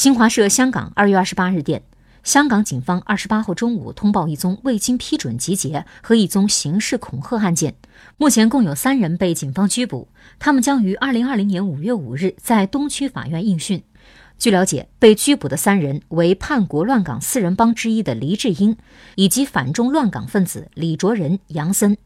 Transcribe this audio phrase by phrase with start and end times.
[0.00, 1.82] 新华社香港二月二十八日电，
[2.24, 7.74] 香港警方二十八号中午通报一宗未经批准集结和一宗刑事恐吓案件，
[8.16, 10.08] 目前共有三人被警方拘捕，
[10.38, 13.82] 他们将于二零二零年五月五日在东区法院应讯。
[14.38, 18.78] 据了解，被拘捕的三人为叛国乱港四人帮之一的黎智英，
[19.16, 21.98] 以及反中乱港分子李卓人、杨森。